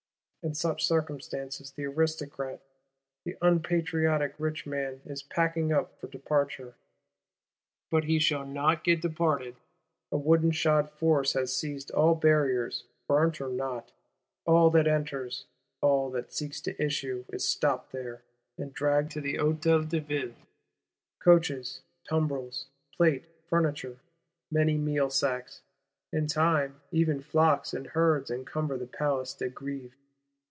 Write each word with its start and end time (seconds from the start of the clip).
In 0.43 0.55
such 0.55 0.83
circumstances, 0.87 1.71
the 1.71 1.85
Aristocrat, 1.85 2.63
the 3.25 3.37
unpatriotic 3.43 4.33
rich 4.39 4.65
man 4.65 5.01
is 5.05 5.21
packing 5.21 5.71
up 5.71 5.99
for 5.99 6.07
departure. 6.07 6.73
But 7.91 8.05
he 8.05 8.17
shall 8.17 8.47
not 8.47 8.83
get 8.83 9.03
departed. 9.03 9.57
A 10.11 10.17
wooden 10.17 10.49
shod 10.49 10.89
force 10.89 11.33
has 11.33 11.55
seized 11.55 11.91
all 11.91 12.15
Barriers, 12.15 12.85
burnt 13.07 13.39
or 13.39 13.49
not: 13.49 13.91
all 14.43 14.71
that 14.71 14.87
enters, 14.87 15.45
all 15.79 16.09
that 16.09 16.33
seeks 16.33 16.59
to 16.61 16.83
issue, 16.83 17.23
is 17.31 17.45
stopped 17.45 17.91
there, 17.91 18.23
and 18.57 18.73
dragged 18.73 19.11
to 19.11 19.21
the 19.21 19.35
Hôtel 19.35 19.87
de 19.87 19.99
Ville: 19.99 20.33
coaches, 21.19 21.83
tumbrils, 22.09 22.65
plate, 22.97 23.25
furniture, 23.45 23.99
"many 24.49 24.75
meal 24.75 25.11
sacks," 25.11 25.61
in 26.11 26.25
time 26.25 26.81
even 26.89 27.21
"flocks 27.21 27.75
and 27.75 27.85
herds" 27.85 28.31
encumber 28.31 28.75
the 28.75 28.87
Place 28.87 29.35
de 29.35 29.47
Grève. 29.47 29.91